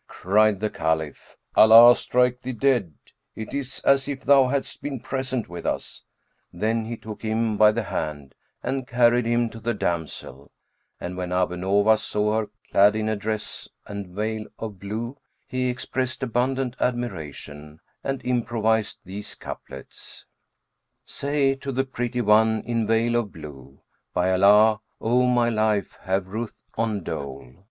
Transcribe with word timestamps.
'"Cried 0.06 0.60
the 0.60 0.70
Caliph, 0.70 1.36
"Allah 1.56 1.96
strike 1.96 2.42
thee 2.42 2.52
dead! 2.52 2.94
it 3.34 3.52
is 3.52 3.80
as 3.80 4.06
if 4.06 4.20
thou 4.22 4.46
hadst 4.46 4.80
been 4.80 5.00
present 5.00 5.48
with 5.48 5.66
us.''[FN#390] 5.66 6.60
Then 6.60 6.84
he 6.84 6.96
took 6.96 7.22
him 7.22 7.56
by 7.56 7.72
the 7.72 7.82
hand 7.82 8.36
and 8.62 8.86
carried 8.86 9.26
him 9.26 9.50
to 9.50 9.58
the 9.58 9.74
damsel 9.74 10.52
and, 11.00 11.16
when 11.16 11.32
Abu 11.32 11.56
Nowas 11.56 12.00
saw 12.04 12.38
her 12.38 12.50
clad 12.70 12.94
in 12.94 13.08
a 13.08 13.16
dress 13.16 13.68
and 13.84 14.06
veil 14.06 14.44
of 14.56 14.78
blue, 14.78 15.18
he 15.48 15.68
expressed 15.68 16.22
abundant 16.22 16.76
admiration 16.78 17.80
and 18.04 18.24
improvised 18.24 19.00
these 19.04 19.34
couplets, 19.34 20.26
"Say 21.04 21.56
to 21.56 21.72
the 21.72 21.82
pretty 21.84 22.20
one 22.20 22.62
in 22.64 22.86
veil 22.86 23.16
of 23.16 23.32
blue, 23.32 23.80
* 23.96 24.12
'By 24.14 24.30
Allah, 24.30 24.80
O 25.00 25.26
my 25.26 25.48
life, 25.48 25.98
have 26.04 26.28
ruth 26.28 26.60
on 26.78 27.02
dole! 27.02 27.64